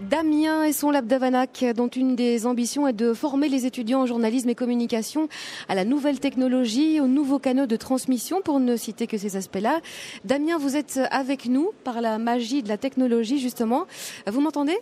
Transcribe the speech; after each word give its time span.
Damien 0.00 0.64
et 0.64 0.72
son 0.72 0.90
Lab 0.90 1.06
d'Avanac, 1.06 1.64
dont 1.76 1.88
une 1.88 2.16
des 2.16 2.46
ambitions 2.46 2.88
est 2.88 2.92
de 2.92 3.12
former 3.12 3.48
les 3.48 3.66
étudiants 3.66 4.00
en 4.00 4.06
journalisme 4.06 4.48
et 4.48 4.54
communication 4.54 5.28
à 5.68 5.74
la 5.74 5.84
nouvelle 5.84 6.18
technologie, 6.18 6.98
aux 7.00 7.06
nouveaux 7.06 7.38
canaux 7.38 7.66
de 7.66 7.76
transmission, 7.76 8.40
pour 8.40 8.58
ne 8.58 8.76
citer 8.76 9.06
que 9.06 9.18
ces 9.18 9.36
aspects-là. 9.36 9.80
Damien, 10.24 10.56
vous 10.58 10.76
êtes 10.76 10.98
avec 11.10 11.46
nous 11.46 11.72
par 11.84 12.00
la 12.00 12.18
magie 12.18 12.62
de 12.62 12.68
la 12.68 12.78
technologie, 12.78 13.38
justement. 13.38 13.86
Vous 14.26 14.40
m'entendez? 14.40 14.78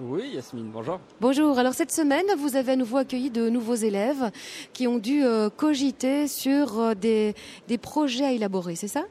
Oui, 0.00 0.24
Yasmine, 0.34 0.70
bonjour. 0.72 0.98
Bonjour. 1.20 1.58
Alors 1.58 1.72
cette 1.72 1.92
semaine, 1.92 2.26
vous 2.36 2.56
avez 2.56 2.72
à 2.72 2.76
nouveau 2.76 2.98
accueilli 2.98 3.30
de 3.30 3.48
nouveaux 3.48 3.76
élèves 3.76 4.30
qui 4.74 4.86
ont 4.86 4.98
dû 4.98 5.24
euh, 5.24 5.48
cogiter 5.48 6.28
sur 6.28 6.78
euh, 6.78 6.94
des, 6.94 7.34
des 7.68 7.78
projets 7.78 8.24
à 8.24 8.32
élaborer, 8.32 8.74
c'est 8.74 8.88
ça? 8.88 9.04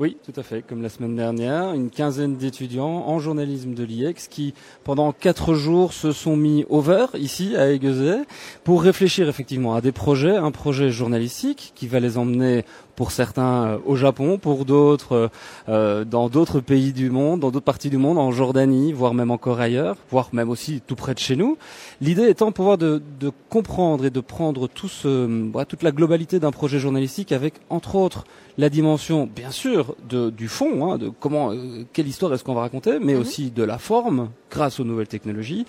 Oui, 0.00 0.16
tout 0.24 0.32
à 0.40 0.42
fait. 0.42 0.62
Comme 0.62 0.82
la 0.82 0.88
semaine 0.88 1.14
dernière, 1.14 1.74
une 1.74 1.90
quinzaine 1.90 2.36
d'étudiants 2.36 3.04
en 3.06 3.18
journalisme 3.18 3.74
de 3.74 3.84
l'IEX 3.84 4.26
qui, 4.26 4.54
pendant 4.84 5.12
quatre 5.12 5.54
jours, 5.54 5.92
se 5.92 6.12
sont 6.12 6.36
mis 6.36 6.64
au 6.70 6.80
vert 6.80 7.10
ici 7.14 7.56
à 7.56 7.70
Aiguezet 7.70 8.20
pour 8.64 8.82
réfléchir 8.82 9.28
effectivement 9.28 9.74
à 9.74 9.80
des 9.80 9.92
projets, 9.92 10.36
un 10.36 10.50
projet 10.50 10.90
journalistique 10.90 11.72
qui 11.74 11.86
va 11.86 12.00
les 12.00 12.16
emmener 12.16 12.64
pour 12.96 13.10
certains 13.10 13.64
euh, 13.64 13.78
au 13.86 13.96
Japon, 13.96 14.38
pour 14.38 14.64
d'autres 14.64 15.12
euh, 15.12 15.28
euh, 15.68 16.04
dans 16.04 16.28
d'autres 16.28 16.60
pays 16.60 16.92
du 16.92 17.10
monde, 17.10 17.40
dans 17.40 17.50
d'autres 17.50 17.64
parties 17.64 17.90
du 17.90 17.96
monde, 17.96 18.18
en 18.18 18.30
Jordanie, 18.32 18.92
voire 18.92 19.14
même 19.14 19.30
encore 19.30 19.60
ailleurs, 19.60 19.96
voire 20.10 20.28
même 20.32 20.50
aussi 20.50 20.82
tout 20.86 20.96
près 20.96 21.14
de 21.14 21.18
chez 21.18 21.36
nous. 21.36 21.56
L'idée 22.00 22.28
étant 22.28 22.48
de 22.48 22.52
pouvoir 22.52 22.78
de, 22.78 23.02
de, 23.20 23.30
comprendre 23.48 24.04
et 24.04 24.10
de 24.10 24.20
prendre 24.20 24.68
tout 24.68 24.88
ce, 24.88 25.50
toute 25.64 25.82
la 25.82 25.92
globalité 25.92 26.38
d'un 26.38 26.50
projet 26.50 26.78
journalistique 26.78 27.32
avec, 27.32 27.54
entre 27.70 27.94
autres, 27.96 28.24
la 28.58 28.68
dimension, 28.68 29.28
bien 29.34 29.50
sûr, 29.50 29.94
de, 30.08 30.30
du 30.30 30.48
fond, 30.48 30.90
hein, 30.90 30.98
de 30.98 31.08
comment, 31.08 31.52
quelle 31.92 32.06
histoire 32.06 32.34
est-ce 32.34 32.44
qu'on 32.44 32.54
va 32.54 32.60
raconter, 32.60 32.98
mais 33.00 33.14
mhm. 33.14 33.20
aussi 33.20 33.50
de 33.50 33.62
la 33.62 33.78
forme, 33.78 34.28
grâce 34.50 34.80
aux 34.80 34.84
nouvelles 34.84 35.08
technologies, 35.08 35.64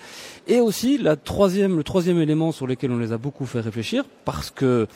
et 0.46 0.60
aussi 0.60 0.98
la 0.98 1.16
troisième, 1.16 1.76
le 1.76 1.82
troisième 1.82 2.20
élément 2.20 2.52
sur 2.52 2.66
lequel 2.66 2.92
on 2.92 2.98
les 2.98 3.12
a 3.12 3.18
beaucoup 3.18 3.46
fait 3.46 3.60
réfléchir, 3.60 4.04
parce 4.24 4.50
que 4.50 4.86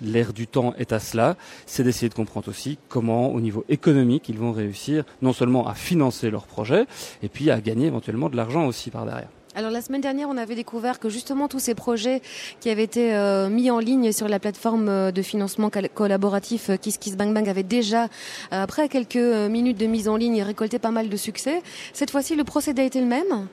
l'air 0.00 0.32
du 0.32 0.46
temps 0.46 0.74
est 0.78 0.92
à 0.92 1.00
cela, 1.00 1.36
c'est 1.66 1.82
d'essayer 1.82 2.08
de 2.08 2.14
comprendre 2.14 2.48
aussi 2.48 2.78
comment, 2.88 3.32
au 3.32 3.40
niveau 3.40 3.64
économique, 3.68 4.28
ils 4.28 4.38
vont 4.38 4.52
réussir 4.52 5.04
non 5.22 5.32
seulement 5.32 5.66
à 5.66 5.74
financer 5.74 6.30
leur 6.30 6.46
projet, 6.46 6.86
et 7.22 7.28
puis 7.28 7.50
à 7.50 7.60
gagner 7.60 7.86
éventuellement 7.86 8.28
de 8.28 8.36
l'argent 8.36 8.66
aussi 8.66 8.90
par 8.90 9.06
derrière. 9.06 9.28
Alors 9.56 9.70
la 9.70 9.80
semaine 9.80 10.00
dernière, 10.00 10.28
on 10.28 10.36
avait 10.36 10.56
découvert 10.56 10.98
que 10.98 11.08
justement 11.08 11.46
tous 11.46 11.60
ces 11.60 11.76
projets 11.76 12.22
qui 12.58 12.70
avaient 12.70 12.82
été 12.82 13.14
euh, 13.14 13.48
mis 13.48 13.70
en 13.70 13.78
ligne 13.78 14.10
sur 14.10 14.26
la 14.26 14.40
plateforme 14.40 14.88
euh, 14.88 15.12
de 15.12 15.22
financement 15.22 15.70
collaboratif 15.94 16.70
euh, 16.70 16.76
KissKissBankBank 16.76 17.46
avaient 17.46 17.62
déjà, 17.62 18.08
après 18.50 18.88
quelques 18.88 19.16
minutes 19.16 19.78
de 19.78 19.86
mise 19.86 20.08
en 20.08 20.16
ligne, 20.16 20.42
récolté 20.42 20.80
pas 20.80 20.90
mal 20.90 21.08
de 21.08 21.16
succès. 21.16 21.62
Cette 21.92 22.10
fois-ci, 22.10 22.34
le 22.34 22.42
procédé 22.42 22.82
a 22.82 22.84
été 22.84 23.00
le 23.00 23.06
même 23.06 23.46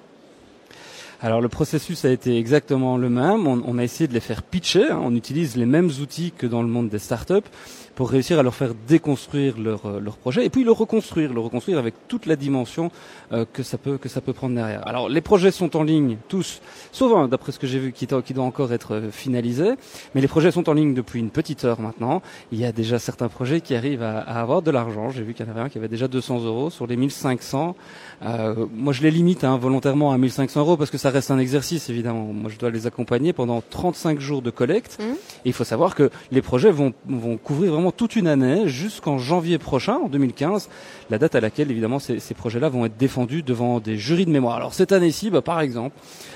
alors 1.23 1.39
le 1.39 1.49
processus 1.49 2.03
a 2.03 2.09
été 2.09 2.37
exactement 2.37 2.97
le 2.97 3.07
même. 3.07 3.45
On, 3.45 3.77
a 3.77 3.83
essayé 3.83 4.07
de 4.07 4.13
les 4.13 4.19
faire 4.19 4.41
pitcher. 4.41 4.89
Hein. 4.89 4.99
On 5.03 5.15
utilise 5.15 5.55
les 5.55 5.67
mêmes 5.67 5.91
outils 6.01 6.33
que 6.35 6.47
dans 6.47 6.63
le 6.63 6.67
monde 6.67 6.89
des 6.89 6.97
startups 6.97 7.47
pour 7.95 8.09
réussir 8.09 8.39
à 8.39 8.43
leur 8.43 8.55
faire 8.55 8.73
déconstruire 8.87 9.57
leur, 9.57 9.85
euh, 9.85 9.99
leur 9.99 10.17
projet 10.17 10.45
et 10.45 10.49
puis 10.49 10.63
le 10.63 10.71
reconstruire, 10.71 11.33
le 11.33 11.39
reconstruire 11.39 11.77
avec 11.77 11.93
toute 12.07 12.25
la 12.25 12.35
dimension 12.35 12.91
euh, 13.31 13.45
que 13.51 13.63
ça 13.63 13.77
peut 13.77 13.97
que 13.97 14.09
ça 14.09 14.21
peut 14.21 14.33
prendre 14.33 14.55
derrière. 14.55 14.87
Alors 14.87 15.09
les 15.09 15.21
projets 15.21 15.51
sont 15.51 15.75
en 15.75 15.83
ligne 15.83 16.17
tous, 16.27 16.61
sauf 16.91 17.15
un 17.15 17.27
d'après 17.27 17.51
ce 17.51 17.59
que 17.59 17.67
j'ai 17.67 17.79
vu 17.79 17.91
qui, 17.91 18.07
qui, 18.07 18.33
doit 18.33 18.43
encore 18.43 18.73
être 18.73 18.95
euh, 18.95 19.11
finalisé, 19.11 19.71
mais 20.15 20.21
les 20.21 20.27
projets 20.27 20.51
sont 20.51 20.69
en 20.69 20.73
ligne 20.73 20.93
depuis 20.93 21.19
une 21.19 21.29
petite 21.29 21.65
heure 21.65 21.79
maintenant. 21.79 22.21
Il 22.51 22.59
y 22.59 22.65
a 22.65 22.71
déjà 22.71 22.99
certains 22.99 23.27
projets 23.27 23.61
qui 23.61 23.75
arrivent 23.75 24.03
à, 24.03 24.19
à 24.19 24.41
avoir 24.41 24.61
de 24.61 24.71
l'argent. 24.71 25.09
J'ai 25.09 25.23
vu 25.23 25.33
qu'il 25.33 25.45
y 25.45 25.49
en 25.49 25.51
avait 25.51 25.61
un 25.61 25.69
qui 25.69 25.77
avait 25.77 25.87
déjà 25.87 26.07
200 26.07 26.43
euros 26.43 26.69
sur 26.69 26.87
les 26.87 26.95
1500. 26.95 27.75
Euh, 28.23 28.65
moi 28.73 28.93
je 28.93 29.01
les 29.01 29.11
limite 29.11 29.43
hein, 29.43 29.57
volontairement 29.57 30.11
à 30.11 30.17
1500 30.17 30.59
euros 30.59 30.77
parce 30.77 30.91
que 30.91 30.97
ça 30.97 31.09
reste 31.09 31.31
un 31.31 31.39
exercice 31.39 31.89
évidemment. 31.89 32.25
Moi 32.25 32.51
je 32.53 32.57
dois 32.57 32.69
les 32.69 32.87
accompagner 32.87 33.33
pendant 33.33 33.61
35 33.67 34.19
jours 34.19 34.41
de 34.41 34.51
collecte. 34.51 34.97
Mmh. 34.99 35.03
Et 35.03 35.49
il 35.49 35.53
faut 35.53 35.63
savoir 35.63 35.95
que 35.95 36.09
les 36.31 36.41
projets 36.41 36.71
vont, 36.71 36.93
vont 37.07 37.37
couvrir 37.37 37.73
vraiment 37.73 37.90
toute 37.93 38.15
une 38.15 38.27
année 38.27 38.67
jusqu'en 38.67 39.17
janvier 39.17 39.57
prochain, 39.57 39.95
en 39.95 40.07
2015, 40.07 40.69
la 41.09 41.17
date 41.17 41.35
à 41.35 41.41
laquelle 41.41 41.71
évidemment 41.71 41.99
ces, 41.99 42.19
ces 42.19 42.33
projets-là 42.33 42.69
vont 42.69 42.85
être 42.85 42.97
défendus 42.97 43.43
devant 43.43 43.79
des 43.79 43.97
jurys 43.97 44.25
de 44.25 44.31
mémoire. 44.31 44.55
Alors 44.55 44.73
cette 44.73 44.91
année-ci, 44.91 45.29
bah, 45.29 45.41
par 45.41 45.61
exemple, 45.61 45.95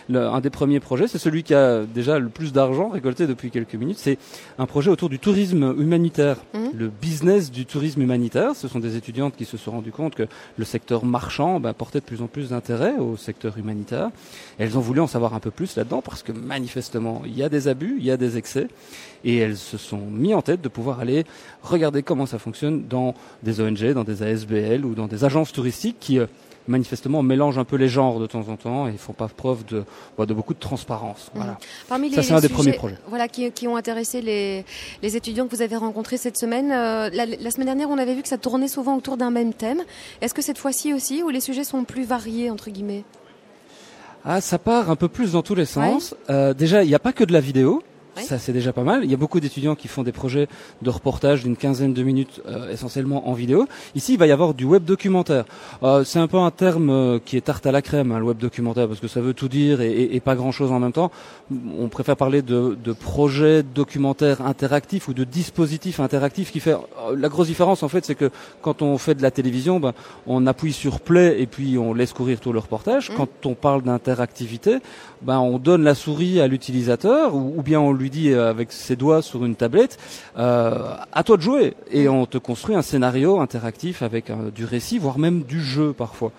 le, 0.10 0.28
un 0.28 0.40
des 0.42 0.50
premiers 0.50 0.80
projets, 0.80 1.08
c'est 1.08 1.18
celui 1.18 1.44
qui 1.44 1.54
a 1.54 1.84
déjà 1.84 2.20
le 2.20 2.30
plus 2.30 2.54
d'argent 2.54 2.90
récolté 2.90 3.28
depuis 3.28 3.52
quelques 3.52 3.76
minutes. 3.76 3.98
C'est 4.00 4.18
un 4.60 4.66
projet 4.66 4.92
autour 4.92 5.10
du 5.10 5.20
tourisme 5.20 5.76
humanitaire, 5.78 6.38
mmh. 6.54 6.60
le 6.74 6.88
business 6.90 7.52
du 7.52 7.66
tourisme 7.66 8.02
humanitaire. 8.02 8.56
Ce 8.56 8.68
sont 8.68 8.80
des 8.80 8.96
étudiantes 8.96 9.36
qui 9.36 9.46
se 9.46 9.58
sont 9.58 9.72
rendues 9.72 9.92
compte 9.92 10.16
que 10.16 10.28
le 10.58 10.66
secteur 10.66 11.06
marchand 11.06 11.60
bah, 11.60 11.74
portait 11.74 12.00
de 12.00 12.06
plus 12.06 12.22
en 12.22 12.28
plus 12.28 12.50
d'intérêt 12.50 12.98
au 12.98 13.18
secteur 13.18 13.58
humanitaire. 13.58 14.10
elles 14.58 14.78
ont 14.78 14.82
voulu 14.82 15.00
en 15.00 15.08
savoir 15.08 15.34
un 15.34 15.40
peu 15.40 15.52
plus 15.52 15.76
là-dedans 15.76 16.02
parce 16.02 16.24
que 16.24 16.32
manifestement, 16.32 17.22
il 17.26 17.38
y 17.38 17.44
a 17.44 17.50
des 17.50 17.68
abus, 17.68 17.96
il 18.00 18.06
y 18.06 18.12
a 18.12 18.18
des 18.18 18.38
excès 18.38 18.68
et 19.24 19.38
elles 19.38 19.58
se 19.58 19.78
sont 19.78 20.06
mis 20.10 20.34
en 20.34 20.42
tête 20.42 20.62
de 20.62 20.70
pouvoir 20.70 21.00
aller 21.00 21.26
regarder 21.64 22.04
comment 22.04 22.26
ça 22.26 22.40
fonctionne 22.40 22.88
dans 22.88 23.14
des 23.44 23.62
ONG, 23.62 23.94
dans 23.94 24.04
des 24.04 24.24
ASBL 24.24 24.86
ou 24.86 24.96
dans 24.96 25.08
des 25.08 25.24
agences 25.24 25.52
touristiques 25.52 25.98
qui 26.00 26.20
euh, 26.20 26.28
manifestement 26.68 27.24
mélangent 27.24 27.58
un 27.58 27.64
peu 27.64 27.76
les 27.76 27.88
genres 27.88 28.20
de 28.20 28.28
temps 28.28 28.48
en 28.50 28.56
temps 28.56 28.88
et 28.88 28.98
font 28.98 29.14
pas 29.14 29.28
preuve 29.28 29.66
de, 29.66 29.84
de 30.18 30.34
beaucoup 30.34 30.54
de 30.54 30.60
transparence. 30.60 31.28
Mmh. 31.28 31.38
Voilà. 31.38 31.58
Parmi 31.88 32.10
les, 32.10 32.16
Ça, 32.16 32.24
c'est 32.24 32.34
un 32.34 32.40
des 32.40 32.50
premiers 32.50 32.74
projets. 32.74 32.98
Voilà, 33.08 33.28
qui, 33.28 33.52
qui 33.52 33.68
ont 33.68 33.78
intéressé 33.78 34.22
les, 34.22 34.66
les, 35.02 35.16
étudiants 35.16 35.48
que 35.48 35.56
vous 35.56 35.62
avez 35.62 35.76
rencontrés 35.76 36.18
cette 36.18 36.38
semaine. 36.38 36.72
Euh, 36.72 37.10
la, 37.14 37.26
la, 37.26 37.52
semaine 37.52 37.68
dernière, 37.68 37.90
on 37.90 37.98
avait 37.98 38.16
vu 38.16 38.22
que 38.22 38.28
ça 38.28 38.38
tournait 38.38 38.68
souvent 38.68 38.98
autour 38.98 39.18
d'un 39.18 39.32
même 39.32 39.54
thème. 39.54 39.82
Est-ce 40.22 40.34
que 40.34 40.42
cette 40.42 40.58
fois-ci 40.58 40.94
aussi, 40.94 41.24
où 41.24 41.30
les 41.30 41.42
sujets 41.42 41.64
sont 41.64 41.84
plus 41.84 42.04
variés, 42.04 42.50
entre 42.50 42.70
guillemets? 42.70 43.04
Ah, 44.24 44.42
ça 44.42 44.58
part 44.58 44.90
un 44.90 44.96
peu 44.96 45.08
plus 45.08 45.34
dans 45.34 45.44
tous 45.44 45.54
les 45.54 45.66
sens. 45.66 46.16
Euh, 46.32 46.56
déjà, 46.56 46.84
il 46.84 46.88
n'y 46.88 46.96
a 46.96 47.00
pas 47.00 47.14
que 47.14 47.24
de 47.24 47.32
la 47.32 47.40
vidéo. 47.40 47.84
Ça, 48.22 48.40
c'est 48.40 48.54
déjà 48.54 48.74
pas 48.74 48.84
mal. 48.84 49.04
Il 49.04 49.12
y 49.12 49.14
a 49.14 49.18
beaucoup 49.18 49.40
d'étudiants 49.40 49.76
qui 49.76 49.88
font 49.88 50.04
des 50.04 50.12
projets 50.12 50.48
de 50.82 50.90
reportage 50.90 51.44
d'une 51.44 51.58
quinzaine 51.58 51.94
de 51.94 52.04
minutes, 52.04 52.42
euh, 52.48 52.72
essentiellement 52.72 53.30
en 53.30 53.34
vidéo. 53.34 53.68
Ici, 53.96 54.14
il 54.14 54.20
va 54.20 54.28
y 54.28 54.32
avoir 54.32 54.54
du 54.54 54.66
web 54.66 54.84
documentaire. 54.84 55.46
Euh, 55.84 56.04
c'est 56.04 56.20
un 56.20 56.28
peu 56.28 56.38
un 56.38 56.52
terme 56.52 56.90
euh, 56.90 57.20
qui 57.24 57.38
est 57.38 57.42
tarte 57.42 57.66
à 57.66 57.72
la 57.72 57.82
crème, 57.82 58.12
hein, 58.12 58.20
le 58.20 58.26
web 58.26 58.38
documentaire, 58.38 58.88
parce 58.88 59.00
que 59.00 59.08
ça 59.08 59.22
veut 59.22 59.34
tout 59.34 59.50
dire 59.50 59.82
et, 59.82 60.16
et, 60.16 60.20
pas 60.20 60.36
grand-chose 60.36 60.72
en 60.72 60.80
même 60.80 60.94
temps. 60.94 61.12
On 61.78 61.88
préfère 61.90 62.18
parler 62.18 62.42
de, 62.42 62.78
de 62.82 62.94
projets 62.94 63.64
documentaires 63.64 64.42
interactifs 64.42 65.08
ou 65.08 65.14
de 65.14 65.24
dispositifs 65.24 66.00
interactifs 66.00 66.52
qui 66.52 66.60
fait 66.60 66.74
euh, 66.74 67.16
la 67.18 67.30
grosse 67.30 67.48
différence 67.48 67.84
en 67.84 67.90
fait, 67.90 68.06
c'est 68.06 68.16
que 68.16 68.32
quand 68.62 68.82
on 68.82 68.98
fait 68.98 69.16
de 69.16 69.22
la 69.22 69.32
télévision, 69.32 69.80
ben, 69.80 69.94
on 70.28 70.48
appuie 70.48 70.74
sur 70.74 71.00
play 71.00 71.42
et 71.42 71.48
puis 71.48 71.78
on 71.78 71.94
laisse 71.94 72.14
courir 72.14 72.40
tout 72.40 72.54
le 72.54 72.60
reportage. 72.60 73.10
Mmh. 73.10 73.16
Quand 73.16 73.46
on 73.46 73.54
parle 73.54 73.84
d'interactivité, 73.84 74.78
ben, 75.22 75.40
on 75.40 75.60
donne 75.60 75.84
la 75.84 75.96
souris 75.96 76.40
à 76.40 76.48
l'utilisateur 76.48 77.36
ou, 77.36 77.56
ou 77.58 77.62
bien 77.62 77.80
on 77.80 77.92
lui 77.92 78.05
lui 78.06 78.12
dit 78.12 78.30
euh, 78.30 78.52
avec 78.52 78.72
ses 78.72 78.96
doigts 78.96 79.24
sur 79.24 79.46
une 79.46 79.56
tablette, 79.56 79.98
euh, 80.38 80.96
à 81.12 81.24
toi 81.24 81.38
de 81.38 81.42
jouer. 81.42 81.74
Et 81.92 82.08
on 82.08 82.28
te 82.28 82.38
construit 82.38 82.76
un 82.76 82.84
scénario 82.84 83.40
interactif 83.40 84.04
avec 84.04 84.30
euh, 84.30 84.52
du 84.52 84.64
récit, 84.64 85.00
voire 85.00 85.18
même 85.18 85.42
du 85.42 85.60
jeu 85.60 85.94
parfois. 85.94 86.32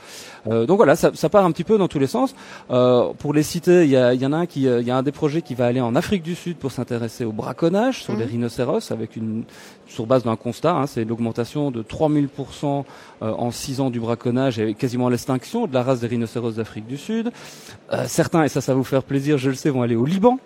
donc 0.47 0.77
voilà, 0.77 0.95
ça, 0.95 1.11
ça, 1.15 1.29
part 1.29 1.45
un 1.45 1.51
petit 1.51 1.65
peu 1.65 1.77
dans 1.77 1.89
tous 1.89 1.99
les 1.99 2.07
sens. 2.07 2.35
pour 2.69 3.33
les 3.35 3.43
citer, 3.43 3.85
il 3.85 3.91
y, 3.91 3.97
a, 3.97 4.15
y 4.15 4.25
en 4.25 4.33
a 4.33 4.37
un 4.37 4.47
qui, 4.47 4.63
il 4.63 4.87
y 4.87 4.91
a 4.93 4.97
un 4.97 5.03
des 5.03 5.11
projets 5.11 5.43
qui 5.43 5.57
va 5.57 5.67
aller 5.67 5.81
en 5.81 5.97
Afrique 5.97 6.23
du 6.23 6.37
Sud 6.37 6.57
pour 6.57 6.71
s'intéresser 6.71 7.25
au 7.25 7.33
braconnage 7.33 8.05
sur 8.05 8.15
les 8.15 8.25
mmh. 8.25 8.29
rhinocéros 8.29 8.93
avec 8.93 9.17
une 9.17 9.43
sur 9.89 10.07
base 10.07 10.25
d'un 10.25 10.37
constat, 10.37 10.73
hein, 10.73 10.87
c'est 10.87 11.05
l'augmentation 11.05 11.71
de 11.71 11.83
3000% 11.83 12.85
en 13.21 13.51
6 13.51 13.81
ans 13.81 13.91
du 13.91 14.01
braconnage 14.01 14.59
et 14.59 14.75
quasiment 14.75 15.09
l'extinction 15.09 15.67
de 15.67 15.75
la 15.75 15.83
race 15.83 16.01
des 16.01 16.09
rhinocéros 16.09 16.57
d'Afrique 16.57 16.87
du 16.87 16.97
Sud. 16.97 17.31
certains, 18.07 18.43
et 18.45 18.49
ça, 18.49 18.61
ça 18.61 18.73
va 18.73 18.79
vous 18.79 18.85
faire 18.85 19.05
plaisir, 19.05 19.39
je 19.39 19.49
le 19.49 19.57
sais, 19.57 19.71
vont 19.71 19.83
aller 19.83 19.97
au 19.97 20.05
Liban 20.05 20.39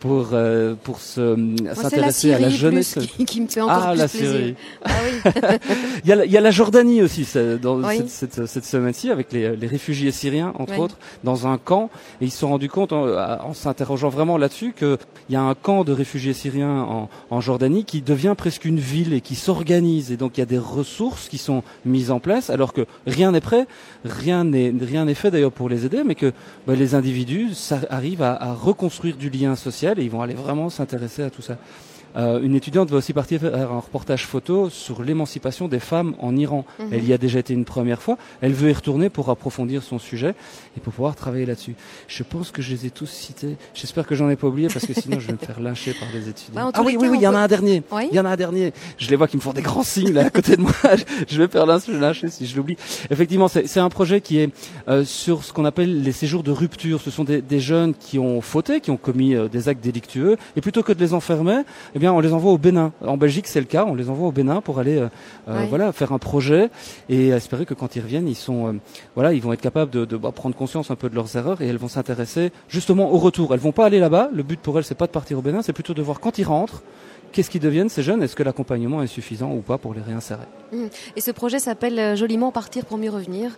pour 0.00 0.34
euh, 0.42 0.74
pour 0.82 0.98
s'intéresser 1.00 2.32
à 2.32 2.38
la 2.38 2.50
jeunesse. 2.50 2.98
Qui, 3.16 3.24
qui, 3.24 3.40
me 3.40 3.46
fait 3.46 3.60
encore 3.60 3.84
ah, 3.88 3.94
la 3.94 4.08
Syrie. 4.08 4.54
Ah 4.84 4.90
oui. 5.04 5.32
il, 6.04 6.08
y 6.08 6.12
a, 6.12 6.24
il 6.24 6.30
y 6.30 6.36
a 6.36 6.40
la 6.40 6.50
Jordanie 6.50 7.02
aussi 7.02 7.26
dans 7.60 7.82
cette, 7.88 8.08
cette, 8.08 8.46
cette 8.46 8.64
semaine-ci 8.64 9.10
avec 9.10 9.32
les, 9.32 9.56
les, 9.56 9.66
réfugiés 9.66 10.10
syriens 10.10 10.52
entre 10.58 10.78
autres 10.78 10.98
dans 11.24 11.46
un 11.46 11.58
camp 11.58 11.90
et 12.20 12.26
ils 12.26 12.30
se 12.30 12.38
sont 12.38 12.48
rendus 12.48 12.68
compte 12.68 12.92
en, 12.92 13.06
en 13.06 13.54
s'interrogeant 13.54 14.08
vraiment 14.08 14.36
là-dessus 14.36 14.74
qu'il 14.76 14.98
y 15.30 15.36
a 15.36 15.42
un 15.42 15.54
camp 15.54 15.84
de 15.84 15.92
réfugiés 15.92 16.32
syriens 16.32 16.82
en, 16.82 17.08
en 17.30 17.40
Jordanie 17.40 17.84
qui 17.84 18.02
devient 18.02 18.34
presque 18.36 18.64
une 18.64 18.80
ville 18.80 19.12
et 19.12 19.20
qui 19.20 19.34
s'organise 19.34 20.12
et 20.12 20.16
donc 20.16 20.36
il 20.36 20.40
y 20.40 20.42
a 20.42 20.46
des 20.46 20.58
ressources 20.58 21.28
qui 21.28 21.38
sont 21.38 21.62
mises 21.84 22.10
en 22.10 22.20
place 22.20 22.50
alors 22.50 22.72
que 22.72 22.86
rien 23.06 23.32
n'est 23.32 23.40
prêt, 23.40 23.66
rien 24.04 24.44
n'est 24.44 24.72
rien 24.80 25.04
n'est 25.04 25.14
fait 25.14 25.30
d'ailleurs 25.30 25.52
pour 25.52 25.68
les 25.68 25.86
aider 25.86 26.02
mais 26.04 26.14
que 26.14 26.32
bah, 26.66 26.74
les 26.74 26.94
individus 26.94 27.54
ça 27.54 27.80
arrivent 27.90 28.22
à, 28.22 28.34
à 28.34 28.52
reconstruire 28.54 29.16
du 29.16 29.30
lien 29.30 29.56
social 29.56 29.98
et 29.98 30.04
ils 30.04 30.10
vont 30.10 30.22
aller 30.22 30.31
vraiment 30.34 30.70
s'intéresser 30.70 31.22
à 31.22 31.30
tout 31.30 31.42
ça. 31.42 31.56
Euh, 32.16 32.40
une 32.42 32.54
étudiante 32.54 32.90
va 32.90 32.98
aussi 32.98 33.12
partir 33.12 33.40
faire 33.40 33.72
un 33.72 33.80
reportage 33.80 34.26
photo 34.26 34.70
sur 34.70 35.02
l'émancipation 35.02 35.68
des 35.68 35.78
femmes 35.78 36.14
en 36.18 36.36
Iran. 36.36 36.64
Mhm. 36.78 36.88
Elle 36.92 37.04
y 37.04 37.12
a 37.12 37.18
déjà 37.18 37.38
été 37.38 37.54
une 37.54 37.64
première 37.64 38.02
fois. 38.02 38.18
Elle 38.40 38.52
veut 38.52 38.70
y 38.70 38.72
retourner 38.72 39.10
pour 39.10 39.30
approfondir 39.30 39.82
son 39.82 39.98
sujet 39.98 40.34
et 40.76 40.80
pour 40.80 40.92
pouvoir 40.92 41.16
travailler 41.16 41.46
là-dessus. 41.46 41.74
Je 42.08 42.22
pense 42.22 42.50
que 42.50 42.62
je 42.62 42.72
les 42.72 42.86
ai 42.86 42.90
tous 42.90 43.06
cités. 43.06 43.56
J'espère 43.74 44.06
que 44.06 44.14
j'en 44.14 44.28
ai 44.30 44.36
pas 44.36 44.46
oublié 44.46 44.68
parce 44.68 44.86
que 44.86 44.94
sinon 44.94 45.20
je 45.20 45.28
vais 45.28 45.32
me 45.34 45.38
faire 45.38 45.60
lyncher 45.60 45.94
par 45.94 46.08
les 46.12 46.28
étudiants. 46.28 46.54
Bah, 46.54 46.70
ah 46.74 46.82
oui, 46.82 46.96
oui, 46.98 47.08
oui, 47.08 47.18
il 47.18 47.22
y 47.22 47.28
en 47.28 47.34
a 47.34 47.40
un 47.40 47.48
dernier. 47.48 47.82
Il 48.10 48.16
y 48.16 48.20
en 48.20 48.24
a 48.24 48.30
un 48.30 48.36
dernier. 48.36 48.72
Je 48.98 49.08
les 49.08 49.16
vois 49.16 49.28
qui 49.28 49.36
me 49.36 49.42
font 49.42 49.52
des 49.52 49.62
grands 49.62 49.82
signes 49.82 50.12
là 50.12 50.26
à 50.26 50.30
côté 50.30 50.56
de 50.56 50.62
moi. 50.62 50.72
je 51.28 51.38
vais 51.38 51.48
faire 51.48 51.66
lyncher 51.66 52.28
si 52.28 52.46
je 52.46 52.56
l'oublie. 52.56 52.76
Effectivement, 53.10 53.48
c'est 53.48 53.80
un 53.80 53.88
projet 53.88 54.20
qui 54.20 54.38
est 54.38 54.50
euh, 54.88 55.04
sur 55.04 55.44
ce 55.44 55.52
qu'on 55.52 55.64
appelle 55.64 56.02
les 56.02 56.12
séjours 56.12 56.42
de 56.42 56.50
rupture. 56.50 57.00
Ce 57.00 57.10
sont 57.10 57.24
des, 57.24 57.40
des 57.40 57.60
jeunes 57.60 57.94
qui 57.94 58.18
ont 58.18 58.40
fauté, 58.40 58.80
qui 58.80 58.90
ont 58.90 58.96
commis 58.96 59.34
euh, 59.34 59.48
des 59.48 59.68
actes 59.68 59.82
délictueux 59.82 60.36
et 60.56 60.60
plutôt 60.60 60.82
que 60.82 60.92
de 60.92 61.00
les 61.00 61.14
enfermer, 61.14 61.62
eh 61.94 61.98
bien 62.02 62.12
on 62.12 62.18
les 62.18 62.32
envoie 62.32 62.50
au 62.50 62.58
Bénin. 62.58 62.92
En 63.00 63.16
Belgique, 63.16 63.46
c'est 63.46 63.60
le 63.60 63.66
cas. 63.66 63.84
On 63.86 63.94
les 63.94 64.10
envoie 64.10 64.26
au 64.26 64.32
Bénin 64.32 64.60
pour 64.60 64.80
aller 64.80 64.98
euh, 64.98 65.66
voilà 65.70 65.92
faire 65.92 66.10
un 66.12 66.18
projet 66.18 66.68
et 67.08 67.28
espérer 67.28 67.64
que 67.64 67.74
quand 67.74 67.94
ils 67.94 68.02
reviennent, 68.02 68.26
ils 68.26 68.34
sont 68.34 68.74
voilà, 69.14 69.32
ils 69.32 69.40
vont 69.40 69.52
être 69.52 69.60
capables 69.60 69.92
de, 69.92 70.04
de 70.04 70.16
bah, 70.16 70.32
prendre 70.32 70.56
conscience 70.56 70.90
un 70.90 70.96
peu 70.96 71.08
de 71.08 71.14
leurs 71.14 71.36
erreurs 71.36 71.62
et 71.62 71.68
elles 71.68 71.78
vont 71.78 71.86
s'intéresser 71.86 72.50
justement 72.68 73.12
au 73.12 73.18
retour. 73.18 73.54
Elles 73.54 73.60
vont 73.60 73.70
pas 73.70 73.86
aller 73.86 74.00
là-bas. 74.00 74.30
Le 74.34 74.42
but 74.42 74.58
pour 74.58 74.76
elles, 74.78 74.84
c'est 74.84 74.96
pas 74.96 75.06
de 75.06 75.12
partir 75.12 75.38
au 75.38 75.42
Bénin, 75.42 75.62
c'est 75.62 75.72
plutôt 75.72 75.94
de 75.94 76.02
voir 76.02 76.18
quand 76.18 76.38
ils 76.38 76.44
rentrent, 76.44 76.82
qu'est-ce 77.32 77.50
qu'ils 77.50 77.60
deviennent 77.60 77.88
ces 77.88 78.02
jeunes? 78.02 78.22
Est-ce 78.22 78.36
que 78.36 78.42
l'accompagnement 78.42 79.02
est 79.02 79.06
suffisant 79.06 79.52
ou 79.52 79.60
pas 79.60 79.78
pour 79.78 79.94
les 79.94 80.00
réinsérer? 80.00 80.46
Mmh. 80.72 80.86
Et 81.16 81.20
ce 81.20 81.30
projet 81.30 81.58
s'appelle 81.58 81.98
euh, 81.98 82.16
joliment 82.16 82.52
Partir 82.52 82.84
pour 82.84 82.98
mieux 82.98 83.10
revenir. 83.10 83.50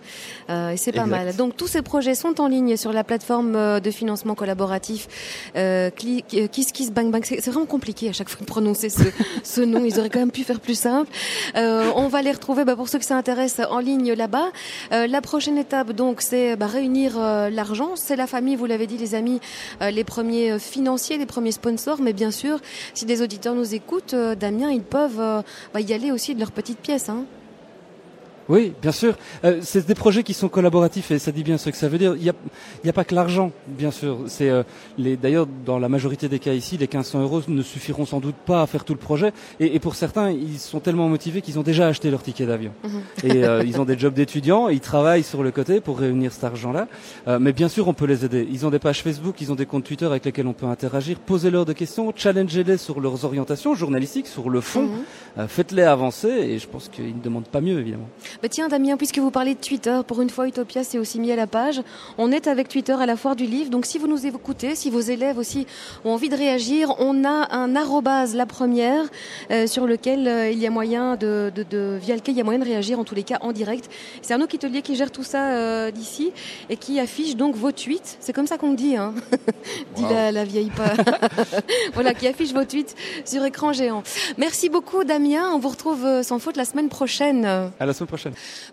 Euh, 0.51 0.71
et 0.71 0.77
c'est 0.77 0.93
pas 0.93 1.07
mal. 1.07 1.37
Donc 1.37 1.57
tous 1.57 1.67
ces 1.67 1.83
projets 1.83 2.15
sont 2.15 2.41
en 2.41 2.49
ligne 2.49 2.77
sur 2.77 2.93
la 2.93 3.05
plateforme 3.05 3.55
euh, 3.57 3.81
de 3.81 3.91
financement 3.91 4.35
collaboratif 4.35 5.09
euh, 5.57 5.91
Kiss 5.91 6.73
Kiss 6.73 6.93
Bang 6.93 7.11
Bang. 7.11 7.25
C'est 7.25 7.45
vraiment 7.47 7.67
compliqué 7.67 8.09
à 8.09 8.13
chaque 8.13 8.29
fois 8.29 8.41
de 8.41 8.47
prononcer 8.47 8.89
ce, 8.89 9.03
ce, 9.43 9.61
nom. 9.61 9.85
Ils 9.85 9.99
auraient 9.99 10.11
quand 10.11 10.19
même 10.19 10.31
pu 10.31 10.45
faire 10.45 10.61
plus 10.61 10.79
simple. 10.79 11.11
Euh, 11.57 11.91
on 11.97 12.09
va 12.09 12.23
les 12.23 12.33
retrouver 12.33 12.65
bah, 12.65 12.77
pour 12.77 12.89
ceux 12.89 12.99
que 12.99 13.05
ça 13.05 13.17
intéresse 13.17 13.61
en 13.71 13.79
ligne 13.79 14.13
là-bas. 14.13 14.51
Euh, 14.93 15.07
la 15.07 15.21
prochaine 15.21 15.59
étape 15.59 15.93
donc 15.93 16.21
c'est 16.21 16.57
bah, 16.57 16.67
réunir 16.67 17.19
l'argent. 17.19 17.93
C'est 17.97 18.17
la 18.17 18.27
famille, 18.27 18.57
vous 18.57 18.67
l'avez 18.67 18.87
dit 18.87 18.99
les 18.99 19.15
amis, 19.15 19.41
les 19.81 20.05
premiers 20.05 20.59
financiers, 20.59 21.19
les 21.19 21.27
premiers 21.27 21.53
sponsors. 21.53 22.01
Mais 22.01 22.13
bien 22.13 22.31
sûr, 22.31 22.59
si 22.95 23.05
des 23.05 23.23
auditeurs 23.23 23.55
nous 23.55 23.64
nous 23.65 23.75
écoutent, 23.75 24.13
euh, 24.13 24.35
Damien, 24.35 24.71
ils 24.71 24.83
peuvent 24.83 25.21
euh, 25.21 25.41
bah, 25.73 25.81
y 25.81 25.95
aller 25.95 26.11
aussi 26.11 26.35
de 26.35 26.41
leur 26.41 26.53
petite 26.53 26.81
pièce. 26.81 27.09
Hein. 27.09 27.25
Oui, 28.49 28.73
bien 28.83 28.93
sûr. 28.93 29.15
Euh, 29.45 29.59
c'est 29.63 29.87
des 29.87 29.95
projets 29.95 30.23
qui 30.23 30.35
sont 30.35 30.49
collaboratifs 30.49 31.11
et 31.11 31.19
ça 31.19 31.33
dit 31.33 31.43
bien 31.43 31.57
ce 31.57 31.71
que 31.71 31.77
ça 31.77 31.89
veut 31.89 31.99
dire. 31.99 32.15
Il 32.17 32.23
n'y 32.23 32.29
a, 32.29 32.35
a, 32.87 32.93
pas 32.93 33.05
que 33.05 33.15
l'argent, 33.15 33.53
bien 33.67 33.91
sûr. 33.91 34.19
C'est 34.27 34.51
euh, 34.51 34.63
les 34.99 35.17
d'ailleurs 35.17 35.47
dans 35.65 35.79
la 35.79 35.89
majorité 35.89 36.29
des 36.29 36.39
cas 36.39 36.53
ici, 36.53 36.77
les 36.77 36.87
1500 36.87 37.23
euros 37.23 37.43
ne 37.49 37.63
suffiront 37.63 38.05
sans 38.05 38.21
doute 38.21 38.35
pas 38.35 38.63
à 38.63 38.67
faire 38.67 38.85
tout 38.85 38.93
le 38.93 38.99
projet. 38.99 39.33
Et, 39.61 39.75
et 39.77 39.79
pour 39.79 39.95
certains, 39.95 40.31
ils 40.31 40.59
sont 40.59 40.81
tellement 40.81 41.09
motivés 41.09 41.41
qu'ils 41.41 41.59
ont 41.59 41.63
déjà 41.63 41.89
acheté 41.89 42.11
leur 42.11 42.23
ticket 42.23 42.47
d'avion. 42.47 42.73
Mhm. 42.85 43.01
Et 43.25 43.45
euh, 43.45 43.65
ils 43.65 43.81
ont 43.81 43.85
des 43.85 43.99
jobs 43.99 44.15
d'étudiants, 44.15 44.69
ils 44.69 44.81
travaillent 44.81 45.23
sur 45.23 45.43
le 45.43 45.51
côté 45.51 45.81
pour 45.81 45.99
réunir 45.99 46.33
cet 46.33 46.45
argent-là. 46.45 46.89
Euh, 47.29 47.39
mais 47.39 47.53
bien 47.53 47.69
sûr, 47.69 47.89
on 47.89 47.95
peut 47.95 48.07
les 48.07 48.25
aider. 48.25 48.47
Ils 48.51 48.67
ont 48.67 48.71
des 48.71 48.79
pages 48.79 49.03
Facebook, 49.03 49.41
ils 49.41 49.51
ont 49.53 49.55
des 49.55 49.67
comptes 49.67 49.85
Twitter 49.85 50.07
avec 50.07 50.25
lesquels 50.25 50.47
on 50.47 50.53
peut 50.53 50.67
interagir. 50.67 51.19
Posez-leur 51.19 51.65
des 51.65 51.75
questions, 51.75 52.13
challengez-les 52.15 52.77
sur 52.77 53.01
leurs 53.01 53.25
orientations 53.25 53.75
journalistiques, 53.75 54.27
sur 54.27 54.51
le 54.51 54.61
fond. 54.61 54.89
Mhm. 55.37 55.49
Faites-les 55.49 55.83
avancer. 55.83 56.29
Et 56.29 56.59
je 56.59 56.69
pense 56.69 56.89
qu'ils 56.89 57.17
ne 57.17 57.23
demandent 57.23 57.49
pas 57.49 57.61
mieux, 57.61 57.79
évidemment. 57.79 58.09
Bah 58.43 58.49
tiens 58.49 58.69
Damien, 58.69 58.97
puisque 58.97 59.19
vous 59.19 59.31
parlez 59.31 59.55
de 59.55 59.61
Twitter, 59.61 60.01
pour 60.07 60.21
une 60.21 60.31
fois 60.31 60.49
Utopia 60.49 60.85
s'est 60.85 60.99
aussi 60.99 61.21
mis 61.21 61.33
à 61.33 61.37
la 61.37 61.47
page. 61.47 61.83
On 62.19 62.33
est 62.33 62.47
avec 62.47 62.69
Twitter 62.69 62.93
à 62.93 63.07
la 63.07 63.17
foire 63.17 63.37
du 63.37 63.47
livre, 63.47 63.71
donc 63.71 63.87
si 63.87 63.99
vous 63.99 64.07
nous 64.07 64.27
écoutez, 64.27 64.75
si 64.75 64.91
vos 64.91 65.01
élèves 65.01 65.39
aussi 65.39 65.67
ont 66.05 66.13
envie 66.13 66.29
de 66.29 66.37
réagir, 66.37 66.95
on 66.99 67.25
a 67.25 67.55
un 67.55 67.77
arrobase 67.77 68.35
la 68.35 68.47
première 68.47 69.05
euh, 69.51 69.67
sur 69.67 69.87
lequel 69.87 70.27
euh, 70.27 70.51
il 70.51 70.59
y 70.59 70.67
a 70.67 70.71
moyen 70.71 71.17
de, 71.17 71.53
de, 71.55 71.63
de, 71.63 71.99
via 72.01 72.17
lequel 72.17 72.35
il 72.35 72.39
y 72.39 72.41
a 72.41 72.45
moyen 72.45 72.59
de 72.59 72.65
réagir 72.65 72.99
en 72.99 73.05
tous 73.05 73.15
les 73.15 73.23
cas 73.23 73.39
en 73.41 73.53
direct. 73.53 73.91
C'est 74.23 74.33
Arnaud 74.33 74.47
Kitelier 74.47 74.83
qui 74.83 74.97
gère 74.97 75.11
tout 75.13 75.23
ça 75.23 75.51
euh, 75.51 75.91
d'ici 75.91 76.33
et 76.71 76.77
qui 76.77 76.99
affiche 76.99 77.37
donc 77.37 77.55
vos 77.55 77.73
tweets. 77.73 78.17
C'est 78.21 78.33
comme 78.33 78.47
ça 78.47 78.59
qu'on 78.59 78.73
dit, 78.73 78.97
hein 78.97 79.15
dit 79.97 80.03
la, 80.03 80.33
la, 80.33 80.45
vieille 80.45 80.71
pas. 80.71 80.93
voilà, 81.95 82.15
qui 82.15 82.27
affiche 82.27 82.53
vos 82.53 82.65
tweets 82.65 82.95
sur 83.25 83.45
écran 83.45 83.73
géant. 83.73 84.03
Merci 84.39 84.69
beaucoup 84.69 85.05
Damien. 85.05 85.51
On 85.53 85.59
vous 85.59 85.69
retrouve 85.69 86.23
sans 86.23 86.39
faute 86.39 86.57
la 86.57 86.65
semaine 86.65 86.89
prochaine. 86.89 87.45
À 87.45 87.87
la 87.87 87.93
semaine 87.93 88.09
prochaine. 88.09 88.24
person. 88.25 88.65